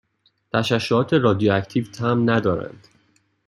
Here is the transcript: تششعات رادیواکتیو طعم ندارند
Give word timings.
تششعات 0.53 1.13
رادیواکتیو 1.13 1.85
طعم 1.91 2.29
ندارند 2.29 2.87